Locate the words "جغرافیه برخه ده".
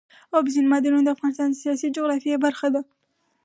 1.95-2.81